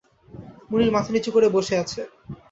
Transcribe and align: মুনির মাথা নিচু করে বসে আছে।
মুনির 0.69 0.91
মাথা 0.91 1.09
নিচু 1.13 1.29
করে 1.31 1.47
বসে 1.55 1.75
আছে। 1.83 2.01